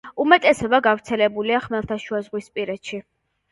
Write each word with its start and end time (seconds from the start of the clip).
უმეტესობა 0.23 0.79
გავრცელებულია 0.87 1.61
ხმელთაშუაზღვისპირეთში. 1.67 3.03